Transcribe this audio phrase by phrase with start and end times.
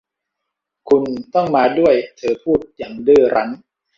[0.89, 1.03] คุณ
[1.33, 3.49] ต้องมาด้วยเธอพูดอย่างดื้อรั้น